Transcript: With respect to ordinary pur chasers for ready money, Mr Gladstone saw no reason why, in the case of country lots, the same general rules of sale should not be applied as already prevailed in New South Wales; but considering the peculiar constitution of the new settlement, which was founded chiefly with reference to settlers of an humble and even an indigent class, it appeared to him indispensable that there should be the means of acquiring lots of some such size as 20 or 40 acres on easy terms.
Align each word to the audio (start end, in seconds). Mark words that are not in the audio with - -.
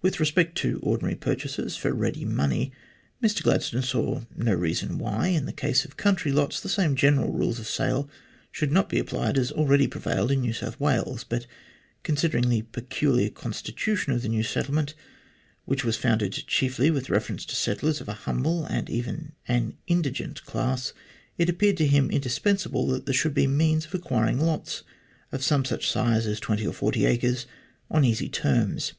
With 0.00 0.18
respect 0.18 0.56
to 0.64 0.80
ordinary 0.82 1.14
pur 1.14 1.34
chasers 1.34 1.76
for 1.76 1.92
ready 1.92 2.24
money, 2.24 2.72
Mr 3.22 3.42
Gladstone 3.42 3.82
saw 3.82 4.22
no 4.34 4.54
reason 4.54 4.96
why, 4.96 5.26
in 5.26 5.44
the 5.44 5.52
case 5.52 5.84
of 5.84 5.98
country 5.98 6.32
lots, 6.32 6.58
the 6.58 6.70
same 6.70 6.96
general 6.96 7.34
rules 7.34 7.58
of 7.58 7.66
sale 7.68 8.08
should 8.50 8.72
not 8.72 8.88
be 8.88 8.98
applied 8.98 9.36
as 9.36 9.52
already 9.52 9.86
prevailed 9.86 10.30
in 10.30 10.40
New 10.40 10.54
South 10.54 10.80
Wales; 10.80 11.22
but 11.22 11.46
considering 12.02 12.48
the 12.48 12.62
peculiar 12.62 13.28
constitution 13.28 14.14
of 14.14 14.22
the 14.22 14.30
new 14.30 14.42
settlement, 14.42 14.94
which 15.66 15.84
was 15.84 15.98
founded 15.98 16.32
chiefly 16.46 16.90
with 16.90 17.10
reference 17.10 17.44
to 17.44 17.54
settlers 17.54 18.00
of 18.00 18.08
an 18.08 18.16
humble 18.16 18.64
and 18.64 18.88
even 18.88 19.32
an 19.46 19.76
indigent 19.86 20.42
class, 20.46 20.94
it 21.36 21.50
appeared 21.50 21.76
to 21.76 21.86
him 21.86 22.10
indispensable 22.10 22.86
that 22.86 23.04
there 23.04 23.12
should 23.12 23.34
be 23.34 23.42
the 23.44 23.48
means 23.52 23.84
of 23.84 23.92
acquiring 23.92 24.40
lots 24.40 24.82
of 25.30 25.44
some 25.44 25.62
such 25.62 25.90
size 25.90 26.24
as 26.26 26.40
20 26.40 26.66
or 26.66 26.72
40 26.72 27.04
acres 27.04 27.44
on 27.90 28.02
easy 28.02 28.30
terms. 28.30 28.94